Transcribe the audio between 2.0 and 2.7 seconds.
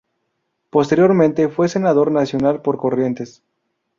nacional